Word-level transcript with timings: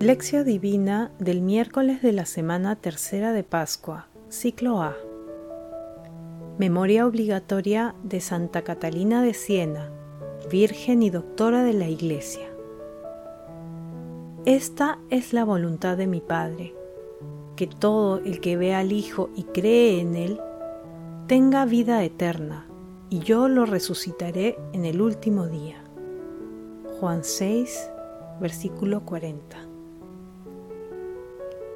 Lección 0.00 0.46
Divina 0.46 1.12
del 1.18 1.42
miércoles 1.42 2.00
de 2.00 2.12
la 2.14 2.24
semana 2.24 2.74
tercera 2.74 3.34
de 3.34 3.44
Pascua, 3.44 4.06
ciclo 4.30 4.80
A. 4.80 4.96
Memoria 6.58 7.06
obligatoria 7.06 7.94
de 8.02 8.22
Santa 8.22 8.62
Catalina 8.62 9.22
de 9.22 9.34
Siena, 9.34 9.92
Virgen 10.50 11.02
y 11.02 11.10
Doctora 11.10 11.62
de 11.64 11.74
la 11.74 11.86
Iglesia. 11.86 12.48
Esta 14.46 14.98
es 15.10 15.34
la 15.34 15.44
voluntad 15.44 15.98
de 15.98 16.06
mi 16.06 16.22
Padre, 16.22 16.74
que 17.54 17.66
todo 17.66 18.20
el 18.20 18.40
que 18.40 18.56
ve 18.56 18.74
al 18.74 18.92
Hijo 18.92 19.28
y 19.36 19.42
cree 19.42 20.00
en 20.00 20.16
Él, 20.16 20.40
tenga 21.26 21.66
vida 21.66 22.02
eterna, 22.02 22.66
y 23.10 23.18
yo 23.18 23.48
lo 23.48 23.66
resucitaré 23.66 24.56
en 24.72 24.86
el 24.86 25.02
último 25.02 25.46
día. 25.46 25.84
Juan 26.98 27.22
6, 27.22 27.90
versículo 28.40 29.04
40. 29.04 29.69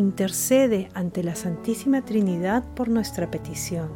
intercede 0.00 0.88
ante 0.94 1.22
la 1.22 1.34
Santísima 1.34 2.02
Trinidad 2.02 2.64
por 2.74 2.88
nuestra 2.88 3.30
petición. 3.30 3.90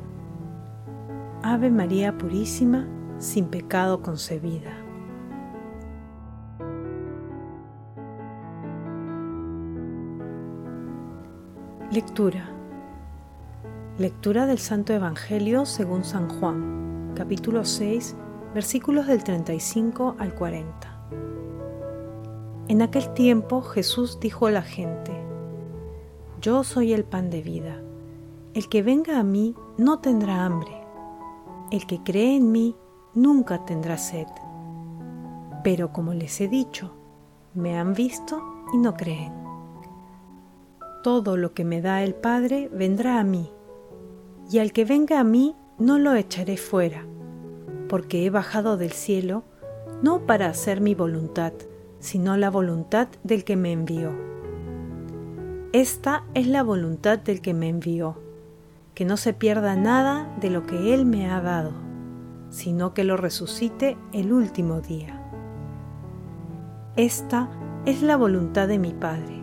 Ave 1.43 1.71
María 1.71 2.19
Purísima, 2.19 2.87
sin 3.19 3.47
pecado 3.47 4.03
concebida. 4.03 4.71
Lectura. 11.91 12.51
Lectura 13.97 14.45
del 14.45 14.59
Santo 14.59 14.93
Evangelio 14.93 15.65
según 15.65 16.05
San 16.05 16.29
Juan, 16.29 17.13
capítulo 17.15 17.65
6, 17.65 18.15
versículos 18.53 19.07
del 19.07 19.25
35 19.25 20.17
al 20.19 20.35
40. 20.35 20.67
En 22.69 22.83
aquel 22.83 23.15
tiempo 23.15 23.63
Jesús 23.63 24.19
dijo 24.21 24.47
a 24.47 24.51
la 24.51 24.63
gente, 24.63 25.25
yo 26.41 26.65
soy 26.65 26.93
el 26.93 27.05
pan 27.05 27.31
de 27.31 27.43
vida. 27.43 27.81
El 28.55 28.69
que 28.69 28.83
venga 28.83 29.19
a 29.19 29.23
mí 29.23 29.55
no 29.79 29.99
tendrá 29.99 30.45
hambre. 30.45 30.73
El 31.71 31.87
que 31.87 32.03
cree 32.03 32.37
en 32.37 32.53
mí 32.53 32.77
nunca 33.15 33.65
tendrá 33.65 33.99
sed. 33.99 34.27
Pero 35.63 35.93
como 35.93 36.15
les 36.15 36.41
he 36.41 36.49
dicho, 36.49 36.95
me 37.55 37.79
han 37.79 37.95
visto 37.95 38.43
y 38.73 38.79
no 38.79 38.95
creen. 38.95 39.33
Todo 41.03 41.37
lo 41.37 41.55
que 41.55 41.65
me 41.65 41.81
da 41.81 42.03
el 42.03 42.15
Padre 42.15 42.69
vendrá 42.73 43.21
a 43.21 43.25
mí, 43.25 43.51
y 44.51 44.59
al 44.59 44.73
que 44.73 44.85
venga 44.85 45.21
a 45.21 45.25
mí 45.25 45.57
no 45.79 45.99
lo 45.99 46.15
echaré 46.15 46.57
fuera, 46.57 47.07
porque 47.89 48.25
he 48.25 48.31
bajado 48.31 48.77
del 48.77 48.93
cielo 48.93 49.45
no 50.03 50.27
para 50.27 50.49
hacer 50.49 50.81
mi 50.81 50.95
voluntad, 50.95 51.53
sino 51.99 52.37
la 52.37 52.51
voluntad 52.51 53.09
del 53.23 53.45
que 53.45 53.57
me 53.57 53.73
envió. 53.73 54.34
Esta 55.75 56.23
es 56.35 56.47
la 56.47 56.63
voluntad 56.63 57.19
del 57.19 57.41
que 57.41 57.53
me 57.53 57.69
envió, 57.69 58.17
que 58.95 59.05
no 59.05 59.17
se 59.17 59.33
pierda 59.33 59.75
nada 59.75 60.33
de 60.41 60.49
lo 60.49 60.65
que 60.67 60.95
Él 60.95 61.05
me 61.05 61.29
ha 61.29 61.41
dado, 61.41 61.73
sino 62.49 62.95
que 62.95 63.03
lo 63.03 63.17
resucite 63.17 63.99
el 64.13 64.33
último 64.33 64.81
día. 64.81 65.21
Esta 66.95 67.51
es 67.87 68.03
la 68.03 68.17
voluntad 68.17 68.69
de 68.69 68.79
mi 68.79 68.93
Padre, 68.93 69.43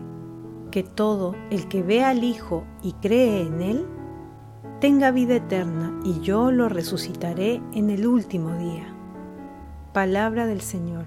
que 0.70 0.82
todo 0.82 1.34
el 1.50 1.68
que 1.68 1.82
ve 1.82 2.02
al 2.02 2.24
Hijo 2.24 2.64
y 2.82 2.92
cree 2.92 3.42
en 3.42 3.60
Él, 3.60 3.86
tenga 4.80 5.10
vida 5.10 5.34
eterna 5.34 6.00
y 6.02 6.20
yo 6.20 6.50
lo 6.50 6.70
resucitaré 6.70 7.60
en 7.74 7.90
el 7.90 8.06
último 8.06 8.56
día. 8.56 8.86
Palabra 9.92 10.46
del 10.46 10.62
Señor. 10.62 11.04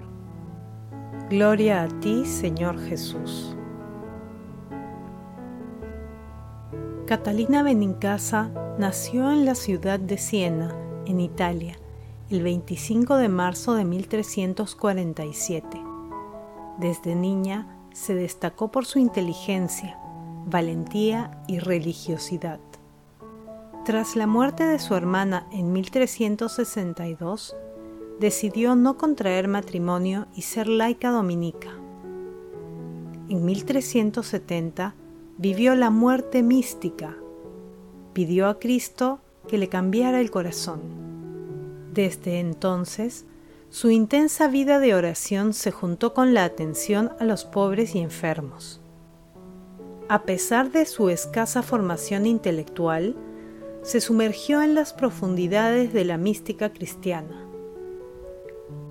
Gloria 1.28 1.82
a 1.82 1.88
ti, 1.88 2.24
Señor 2.26 2.78
Jesús. 2.78 3.55
Catalina 7.06 7.62
Benincasa 7.62 8.50
nació 8.80 9.30
en 9.30 9.44
la 9.44 9.54
ciudad 9.54 10.00
de 10.00 10.18
Siena, 10.18 10.74
en 11.06 11.20
Italia, 11.20 11.78
el 12.30 12.42
25 12.42 13.16
de 13.16 13.28
marzo 13.28 13.74
de 13.74 13.84
1347. 13.84 15.80
Desde 16.80 17.14
niña 17.14 17.78
se 17.92 18.16
destacó 18.16 18.72
por 18.72 18.86
su 18.86 18.98
inteligencia, 18.98 19.96
valentía 20.46 21.44
y 21.46 21.60
religiosidad. 21.60 22.58
Tras 23.84 24.16
la 24.16 24.26
muerte 24.26 24.64
de 24.64 24.80
su 24.80 24.96
hermana 24.96 25.46
en 25.52 25.72
1362, 25.72 27.54
decidió 28.18 28.74
no 28.74 28.96
contraer 28.96 29.46
matrimonio 29.46 30.26
y 30.34 30.42
ser 30.42 30.66
laica 30.66 31.12
dominica. 31.12 31.70
En 33.28 33.44
1370 33.44 34.96
vivió 35.38 35.74
la 35.74 35.90
muerte 35.90 36.42
mística. 36.42 37.16
Pidió 38.12 38.48
a 38.48 38.58
Cristo 38.58 39.20
que 39.48 39.58
le 39.58 39.68
cambiara 39.68 40.20
el 40.20 40.30
corazón. 40.30 40.80
Desde 41.92 42.40
entonces, 42.40 43.26
su 43.68 43.90
intensa 43.90 44.48
vida 44.48 44.78
de 44.78 44.94
oración 44.94 45.52
se 45.52 45.70
juntó 45.70 46.14
con 46.14 46.32
la 46.32 46.44
atención 46.44 47.12
a 47.18 47.24
los 47.24 47.44
pobres 47.44 47.94
y 47.94 47.98
enfermos. 47.98 48.80
A 50.08 50.22
pesar 50.22 50.70
de 50.70 50.86
su 50.86 51.10
escasa 51.10 51.62
formación 51.62 52.26
intelectual, 52.26 53.16
se 53.82 54.00
sumergió 54.00 54.62
en 54.62 54.74
las 54.74 54.92
profundidades 54.92 55.92
de 55.92 56.04
la 56.04 56.16
mística 56.16 56.72
cristiana. 56.72 57.44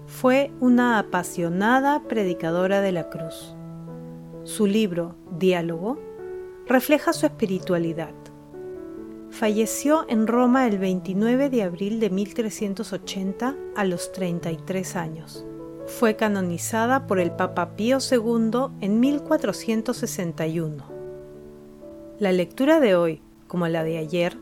Fue 0.05 0.51
una 0.59 0.99
apasionada 0.99 2.03
predicadora 2.03 2.81
de 2.81 2.91
la 2.91 3.09
cruz. 3.09 3.55
Su 4.43 4.67
libro, 4.67 5.15
Diálogo, 5.37 5.97
refleja 6.67 7.13
su 7.13 7.25
espiritualidad. 7.27 8.13
Falleció 9.29 10.05
en 10.07 10.27
Roma 10.27 10.65
el 10.65 10.79
29 10.79 11.49
de 11.49 11.63
abril 11.63 11.99
de 11.99 12.09
1380 12.09 13.55
a 13.75 13.83
los 13.83 14.11
33 14.11 14.95
años. 14.95 15.45
Fue 15.85 16.15
canonizada 16.15 17.05
por 17.05 17.19
el 17.19 17.31
Papa 17.31 17.75
Pío 17.75 17.99
II 17.99 18.69
en 18.81 18.99
1461. 18.99 20.83
La 22.17 22.31
lectura 22.31 22.79
de 22.79 22.95
hoy, 22.95 23.21
como 23.47 23.67
la 23.67 23.83
de 23.83 23.99
ayer, 23.99 24.37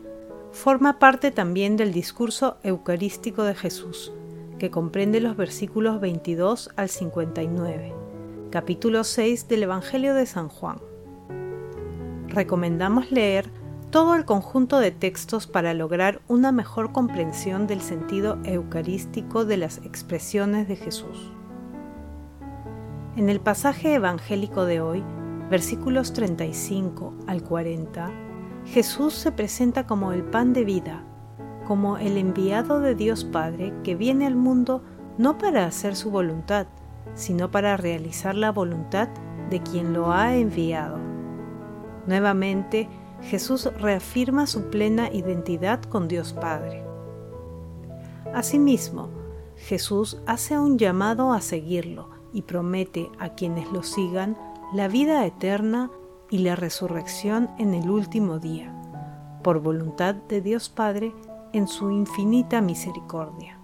forma 0.52 0.98
parte 0.98 1.30
también 1.30 1.76
del 1.76 1.92
discurso 1.92 2.56
eucarístico 2.62 3.42
de 3.42 3.54
Jesús, 3.54 4.12
que 4.58 4.70
comprende 4.70 5.20
los 5.20 5.36
versículos 5.36 6.00
22 6.00 6.70
al 6.76 6.88
59, 6.88 7.92
capítulo 8.50 9.04
6 9.04 9.48
del 9.48 9.64
Evangelio 9.64 10.14
de 10.14 10.24
San 10.24 10.48
Juan 10.48 10.78
recomendamos 12.34 13.10
leer 13.10 13.50
todo 13.90 14.16
el 14.16 14.24
conjunto 14.24 14.80
de 14.80 14.90
textos 14.90 15.46
para 15.46 15.72
lograr 15.72 16.20
una 16.26 16.50
mejor 16.50 16.90
comprensión 16.90 17.68
del 17.68 17.80
sentido 17.80 18.38
eucarístico 18.44 19.44
de 19.44 19.56
las 19.56 19.78
expresiones 19.78 20.66
de 20.66 20.74
Jesús. 20.74 21.32
En 23.16 23.28
el 23.28 23.40
pasaje 23.40 23.94
evangélico 23.94 24.64
de 24.64 24.80
hoy, 24.80 25.04
versículos 25.48 26.12
35 26.12 27.14
al 27.28 27.44
40, 27.44 28.10
Jesús 28.66 29.14
se 29.14 29.30
presenta 29.30 29.86
como 29.86 30.12
el 30.12 30.24
pan 30.24 30.52
de 30.52 30.64
vida, 30.64 31.04
como 31.64 31.96
el 31.96 32.16
enviado 32.16 32.80
de 32.80 32.96
Dios 32.96 33.24
Padre 33.24 33.72
que 33.84 33.94
viene 33.94 34.26
al 34.26 34.34
mundo 34.34 34.82
no 35.18 35.38
para 35.38 35.66
hacer 35.66 35.94
su 35.94 36.10
voluntad, 36.10 36.66
sino 37.14 37.52
para 37.52 37.76
realizar 37.76 38.34
la 38.34 38.50
voluntad 38.50 39.08
de 39.50 39.62
quien 39.62 39.92
lo 39.92 40.10
ha 40.12 40.34
enviado. 40.34 41.13
Nuevamente, 42.06 42.88
Jesús 43.22 43.70
reafirma 43.80 44.46
su 44.46 44.70
plena 44.70 45.10
identidad 45.10 45.82
con 45.82 46.08
Dios 46.08 46.32
Padre. 46.32 46.84
Asimismo, 48.34 49.08
Jesús 49.56 50.20
hace 50.26 50.58
un 50.58 50.78
llamado 50.78 51.32
a 51.32 51.40
seguirlo 51.40 52.10
y 52.32 52.42
promete 52.42 53.08
a 53.18 53.30
quienes 53.30 53.70
lo 53.72 53.82
sigan 53.82 54.36
la 54.72 54.88
vida 54.88 55.24
eterna 55.24 55.90
y 56.30 56.38
la 56.38 56.56
resurrección 56.56 57.50
en 57.58 57.74
el 57.74 57.88
último 57.88 58.38
día, 58.38 58.74
por 59.42 59.60
voluntad 59.60 60.14
de 60.14 60.40
Dios 60.40 60.68
Padre 60.68 61.14
en 61.52 61.68
su 61.68 61.90
infinita 61.90 62.60
misericordia. 62.60 63.58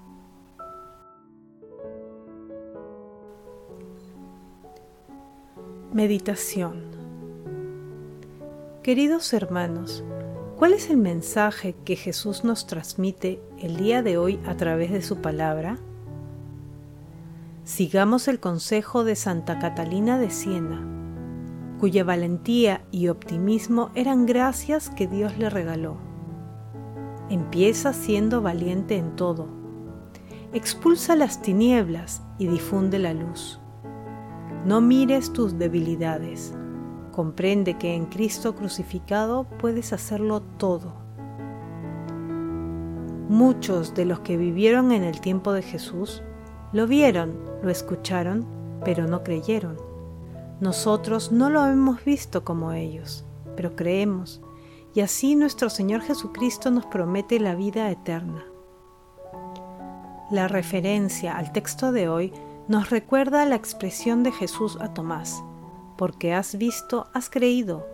Meditación 5.93 7.00
Queridos 8.83 9.35
hermanos, 9.35 10.03
¿cuál 10.57 10.73
es 10.73 10.89
el 10.89 10.97
mensaje 10.97 11.77
que 11.85 11.97
Jesús 11.97 12.45
nos 12.45 12.67
transmite 12.67 13.39
el 13.59 13.77
día 13.77 14.03
de 14.03 14.17
hoy 14.17 14.41
a 14.47 14.57
través 14.57 14.91
de 14.91 15.03
su 15.03 15.17
palabra? 15.17 15.77
Sigamos 17.65 18.27
el 18.27 18.41
consejo 18.41 19.05
de 19.05 19.17
Santa 19.17 19.59
Catalina 19.59 20.19
de 20.19 20.31
Siena, 20.31 20.83
cuya 21.79 22.05
valentía 22.05 22.83
y 22.91 23.09
optimismo 23.09 23.91
eran 23.95 24.25
gracias 24.25 24.89
que 24.89 25.07
Dios 25.07 25.37
le 25.37 25.51
regaló. 25.51 25.99
Empieza 27.29 27.93
siendo 27.93 28.41
valiente 28.41 28.97
en 28.97 29.15
todo. 29.15 29.47
Expulsa 30.55 31.17
las 31.17 31.43
tinieblas 31.43 32.23
y 32.39 32.47
difunde 32.47 32.99
la 32.99 33.13
luz. 33.13 33.61
No 34.65 34.81
mires 34.81 35.35
tus 35.35 35.59
debilidades 35.59 36.55
Comprende 37.21 37.77
que 37.77 37.95
en 37.95 38.07
Cristo 38.07 38.57
crucificado 38.57 39.45
puedes 39.59 39.93
hacerlo 39.93 40.41
todo. 40.41 40.95
Muchos 43.29 43.93
de 43.93 44.07
los 44.07 44.21
que 44.21 44.39
vivieron 44.39 44.91
en 44.91 45.05
el 45.05 45.21
tiempo 45.21 45.53
de 45.53 45.61
Jesús 45.61 46.23
lo 46.73 46.87
vieron, 46.87 47.39
lo 47.63 47.69
escucharon, 47.69 48.47
pero 48.87 49.07
no 49.07 49.23
creyeron. 49.23 49.77
Nosotros 50.61 51.31
no 51.31 51.51
lo 51.51 51.67
hemos 51.67 52.03
visto 52.07 52.43
como 52.43 52.73
ellos, 52.73 53.27
pero 53.55 53.77
creemos, 53.77 54.41
y 54.95 55.01
así 55.01 55.37
nuestro 55.37 55.69
Señor 55.69 56.01
Jesucristo 56.01 56.71
nos 56.71 56.87
promete 56.87 57.39
la 57.39 57.55
vida 57.55 57.91
eterna. 57.91 58.47
La 60.31 60.49
referencia 60.49 61.37
al 61.37 61.53
texto 61.53 61.93
de 61.93 62.09
hoy 62.09 62.33
nos 62.67 62.89
recuerda 62.89 63.45
la 63.45 63.57
expresión 63.57 64.23
de 64.23 64.33
Jesús 64.33 64.79
a 64.81 64.95
Tomás, 64.95 65.45
porque 66.01 66.33
has 66.33 66.57
visto, 66.57 67.09
has 67.13 67.29
creído. 67.29 67.87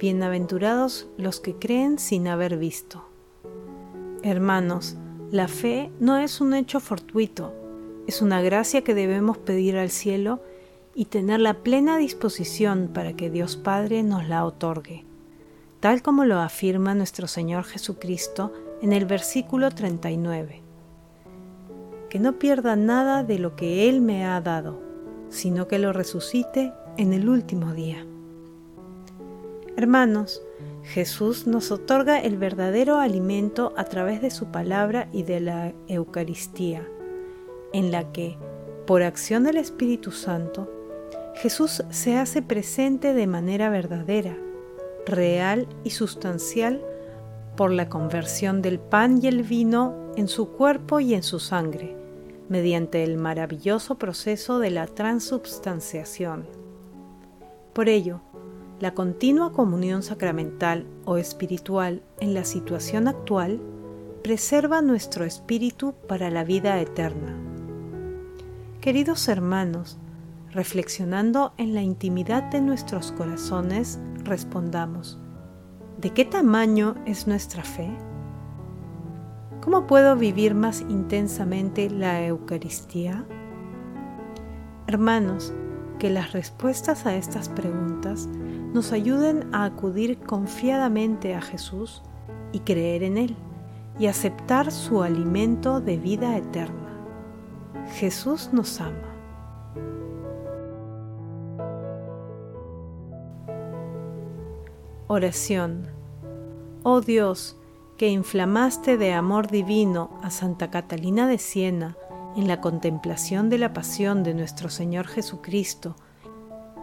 Bienaventurados 0.00 1.06
los 1.16 1.38
que 1.38 1.54
creen 1.54 2.00
sin 2.00 2.26
haber 2.26 2.56
visto. 2.56 3.04
Hermanos, 4.24 4.96
la 5.30 5.46
fe 5.46 5.92
no 6.00 6.18
es 6.18 6.40
un 6.40 6.54
hecho 6.54 6.80
fortuito, 6.80 7.54
es 8.08 8.20
una 8.20 8.42
gracia 8.42 8.82
que 8.82 8.96
debemos 8.96 9.38
pedir 9.38 9.76
al 9.76 9.90
cielo 9.90 10.40
y 10.96 11.04
tener 11.04 11.38
la 11.38 11.62
plena 11.62 11.98
disposición 11.98 12.90
para 12.92 13.12
que 13.12 13.30
Dios 13.30 13.56
Padre 13.56 14.02
nos 14.02 14.26
la 14.26 14.44
otorgue, 14.44 15.04
tal 15.78 16.02
como 16.02 16.24
lo 16.24 16.40
afirma 16.40 16.96
nuestro 16.96 17.28
Señor 17.28 17.62
Jesucristo 17.62 18.52
en 18.82 18.92
el 18.92 19.06
versículo 19.06 19.70
39. 19.70 20.62
Que 22.10 22.18
no 22.18 22.40
pierda 22.40 22.74
nada 22.74 23.22
de 23.22 23.38
lo 23.38 23.54
que 23.54 23.88
Él 23.88 24.00
me 24.00 24.26
ha 24.26 24.40
dado, 24.40 24.82
sino 25.28 25.68
que 25.68 25.78
lo 25.78 25.92
resucite 25.92 26.72
en 26.96 27.12
el 27.12 27.28
último 27.28 27.72
día. 27.72 28.06
Hermanos, 29.76 30.42
Jesús 30.82 31.46
nos 31.46 31.70
otorga 31.70 32.20
el 32.20 32.36
verdadero 32.36 32.98
alimento 32.98 33.72
a 33.76 33.84
través 33.84 34.20
de 34.20 34.30
su 34.30 34.46
palabra 34.46 35.08
y 35.12 35.22
de 35.22 35.40
la 35.40 35.72
Eucaristía, 35.88 36.86
en 37.72 37.90
la 37.90 38.12
que, 38.12 38.36
por 38.86 39.02
acción 39.02 39.44
del 39.44 39.56
Espíritu 39.56 40.10
Santo, 40.10 40.70
Jesús 41.36 41.82
se 41.90 42.16
hace 42.16 42.42
presente 42.42 43.14
de 43.14 43.26
manera 43.26 43.70
verdadera, 43.70 44.36
real 45.06 45.66
y 45.84 45.90
sustancial 45.90 46.82
por 47.56 47.70
la 47.70 47.88
conversión 47.88 48.60
del 48.60 48.78
pan 48.78 49.20
y 49.22 49.28
el 49.28 49.42
vino 49.42 50.12
en 50.16 50.28
su 50.28 50.48
cuerpo 50.50 51.00
y 51.00 51.14
en 51.14 51.22
su 51.22 51.38
sangre, 51.38 51.96
mediante 52.48 53.02
el 53.02 53.16
maravilloso 53.16 53.96
proceso 53.96 54.58
de 54.58 54.70
la 54.70 54.86
transubstanciación. 54.86 56.61
Por 57.72 57.88
ello, 57.88 58.20
la 58.80 58.94
continua 58.94 59.52
comunión 59.52 60.02
sacramental 60.02 60.86
o 61.04 61.16
espiritual 61.16 62.02
en 62.20 62.34
la 62.34 62.44
situación 62.44 63.08
actual 63.08 63.60
preserva 64.22 64.82
nuestro 64.82 65.24
espíritu 65.24 65.94
para 66.06 66.30
la 66.30 66.44
vida 66.44 66.78
eterna. 66.80 67.34
Queridos 68.80 69.28
hermanos, 69.28 69.98
reflexionando 70.50 71.54
en 71.56 71.74
la 71.74 71.82
intimidad 71.82 72.42
de 72.50 72.60
nuestros 72.60 73.12
corazones, 73.12 73.98
respondamos, 74.24 75.18
¿de 75.98 76.10
qué 76.10 76.24
tamaño 76.24 76.96
es 77.06 77.26
nuestra 77.26 77.64
fe? 77.64 77.90
¿Cómo 79.62 79.86
puedo 79.86 80.16
vivir 80.16 80.54
más 80.54 80.82
intensamente 80.82 81.88
la 81.88 82.26
Eucaristía? 82.26 83.24
Hermanos, 84.88 85.54
que 86.02 86.10
las 86.10 86.32
respuestas 86.32 87.06
a 87.06 87.14
estas 87.14 87.48
preguntas 87.48 88.26
nos 88.72 88.90
ayuden 88.90 89.48
a 89.54 89.64
acudir 89.64 90.18
confiadamente 90.18 91.36
a 91.36 91.40
Jesús 91.40 92.02
y 92.50 92.58
creer 92.58 93.04
en 93.04 93.18
Él 93.18 93.36
y 94.00 94.08
aceptar 94.08 94.72
su 94.72 95.04
alimento 95.04 95.80
de 95.80 95.98
vida 95.98 96.36
eterna. 96.36 96.90
Jesús 97.94 98.50
nos 98.52 98.80
ama. 98.80 99.14
Oración. 105.06 105.86
Oh 106.82 107.00
Dios, 107.00 107.56
que 107.96 108.08
inflamaste 108.08 108.98
de 108.98 109.12
amor 109.12 109.46
divino 109.46 110.10
a 110.20 110.30
Santa 110.30 110.68
Catalina 110.68 111.28
de 111.28 111.38
Siena, 111.38 111.96
en 112.36 112.48
la 112.48 112.60
contemplación 112.60 113.50
de 113.50 113.58
la 113.58 113.72
pasión 113.72 114.22
de 114.22 114.34
nuestro 114.34 114.68
Señor 114.68 115.06
Jesucristo 115.06 115.96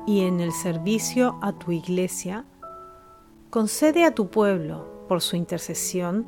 y 0.05 0.21
en 0.21 0.39
el 0.39 0.51
servicio 0.51 1.37
a 1.41 1.53
tu 1.53 1.71
iglesia, 1.71 2.45
concede 3.49 4.05
a 4.05 4.13
tu 4.13 4.29
pueblo, 4.29 5.05
por 5.07 5.21
su 5.21 5.35
intercesión, 5.35 6.27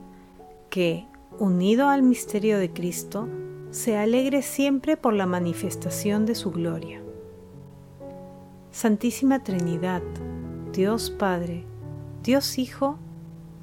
que, 0.69 1.07
unido 1.39 1.89
al 1.89 2.01
misterio 2.01 2.57
de 2.57 2.71
Cristo, 2.71 3.27
se 3.69 3.97
alegre 3.97 4.41
siempre 4.41 4.97
por 4.97 5.13
la 5.13 5.25
manifestación 5.25 6.25
de 6.25 6.35
su 6.35 6.51
gloria. 6.51 7.01
Santísima 8.71 9.43
Trinidad, 9.43 10.01
Dios 10.73 11.11
Padre, 11.11 11.65
Dios 12.23 12.57
Hijo, 12.57 12.97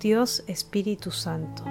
Dios 0.01 0.45
Espíritu 0.47 1.11
Santo, 1.11 1.65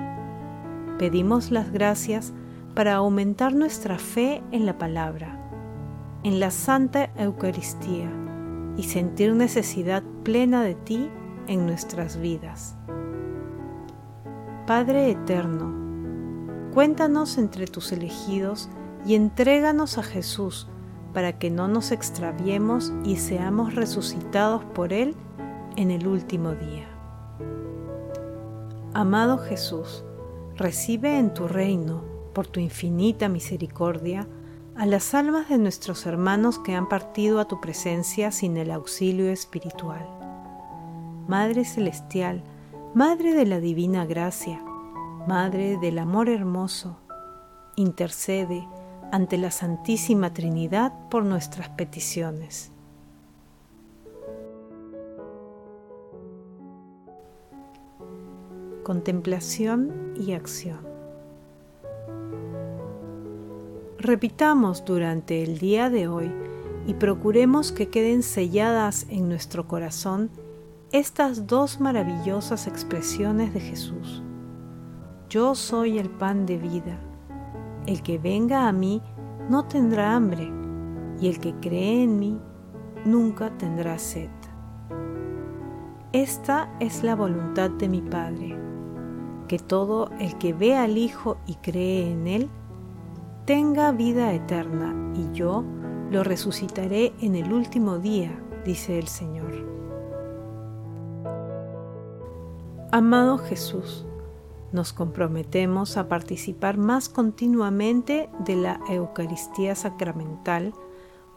pedimos 0.98 1.51
las 1.51 1.72
gracias 1.72 2.34
para 2.77 2.93
aumentar 2.93 3.55
nuestra 3.55 3.98
fe 3.98 4.43
en 4.51 4.67
la 4.67 4.77
palabra, 4.77 5.36
en 6.22 6.39
la 6.39 6.51
Santa 6.51 7.10
Eucaristía 7.17 8.07
y 8.77 8.84
sentir 8.84 9.34
necesidad 9.34 10.03
plena 10.22 10.62
de 10.62 10.75
ti 10.75 11.10
en 11.48 11.65
nuestras 11.65 12.17
vidas. 12.22 12.75
Padre 14.67 15.10
Eterno, 15.10 15.74
cuéntanos 16.72 17.39
entre 17.39 17.65
tus 17.65 17.91
elegidos 17.91 18.69
y 19.07 19.15
entréganos 19.15 19.98
a 19.98 20.03
Jesús 20.03 20.69
para 21.15 21.39
que 21.39 21.50
no 21.50 21.67
nos 21.67 21.91
extraviemos 21.91 22.93
y 23.03 23.15
seamos 23.15 23.74
resucitados 23.74 24.63
por 24.63 24.93
Él 24.93 25.15
en 25.77 25.89
el 25.89 26.05
último 26.05 26.51
día. 26.51 26.86
Amado 28.93 29.39
Jesús, 29.39 30.05
recibe 30.55 31.17
en 31.17 31.34
tu 31.34 31.48
reino 31.48 32.16
por 32.38 32.46
tu 32.46 32.60
infinita 32.60 33.29
misericordia, 33.29 34.27
a 34.75 34.86
las 34.86 35.15
almas 35.15 35.50
de 35.50 35.58
nuestros 35.58 36.06
hermanos 36.06 36.60
que 36.60 36.75
han 36.75 36.88
partido 36.88 37.39
a 37.39 37.48
tu 37.48 37.60
presencia 37.60 38.32
sin 38.32 38.58
el 38.58 38.70
auxilio 38.70 39.32
espiritual. 39.32 40.08
Madre 41.27 41.65
Celestial, 41.65 42.44
Madre 42.94 43.34
de 43.34 43.48
la 43.48 43.60
Divina 43.60 44.06
Gracia, 44.06 44.63
Madre 45.27 45.77
del 45.77 45.98
Amor 45.98 46.29
Hermoso, 46.29 47.00
intercede 47.75 48.67
ante 49.12 49.39
la 49.39 49.50
Santísima 49.50 50.32
Trinidad 50.32 50.94
por 51.10 51.25
nuestras 51.25 51.70
peticiones. 51.70 52.72
Contemplación 58.84 60.13
y 60.15 60.34
acción. 60.34 60.87
Repitamos 64.07 64.85
durante 64.85 65.43
el 65.43 65.57
día 65.57 65.89
de 65.89 66.07
hoy 66.07 66.31
y 66.87 66.93
procuremos 66.93 67.73
que 67.73 67.89
queden 67.89 68.23
selladas 68.23 69.05
en 69.09 69.27
nuestro 69.27 69.67
corazón 69.67 70.29
estas 70.93 71.45
dos 71.45 71.81
maravillosas 71.81 72.67
expresiones 72.67 73.53
de 73.53 73.59
Jesús. 73.59 74.23
Yo 75.27 75.55
soy 75.55 75.99
el 75.99 76.09
pan 76.09 76.45
de 76.45 76.57
vida. 76.57 77.01
El 77.85 78.01
que 78.01 78.17
venga 78.17 78.69
a 78.69 78.71
mí 78.71 79.01
no 79.49 79.65
tendrá 79.65 80.15
hambre, 80.15 80.49
y 81.19 81.27
el 81.27 81.41
que 81.41 81.53
cree 81.55 82.03
en 82.03 82.17
mí 82.17 82.39
nunca 83.03 83.57
tendrá 83.57 83.99
sed. 83.99 84.29
Esta 86.13 86.73
es 86.79 87.03
la 87.03 87.17
voluntad 87.17 87.71
de 87.71 87.89
mi 87.89 87.99
Padre, 87.99 88.57
que 89.49 89.59
todo 89.59 90.11
el 90.17 90.37
que 90.37 90.53
ve 90.53 90.77
al 90.77 90.97
Hijo 90.97 91.39
y 91.45 91.55
cree 91.55 92.09
en 92.09 92.27
Él 92.27 92.49
tenga 93.48 93.94
vida 93.94 94.34
eterna, 94.34 94.94
y 95.16 95.32
yo 95.32 95.63
lo 96.12 96.25
resucitaré 96.25 97.13
en 97.22 97.34
el 97.34 97.54
último 97.54 97.98
día, 97.98 98.38
dice 98.66 99.00
el 99.00 99.08
Señor. 99.08 99.54
Amado 102.92 103.38
Jesús, 103.38 104.06
nos 104.74 104.92
comprometemos 104.92 105.96
a 105.96 106.10
participar 106.10 106.75
más 106.75 107.08
continuamente 107.08 108.30
de 108.39 108.58
la 108.58 108.82
Eucaristía 108.89 109.75
sacramental 109.75 110.74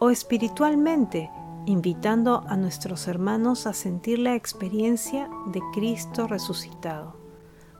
o 0.00 0.10
espiritualmente, 0.10 1.30
invitando 1.66 2.42
a 2.48 2.56
nuestros 2.56 3.06
hermanos 3.06 3.68
a 3.68 3.72
sentir 3.72 4.18
la 4.18 4.34
experiencia 4.34 5.30
de 5.46 5.60
Cristo 5.72 6.26
resucitado, 6.26 7.14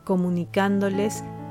comunicándoles 0.05 1.25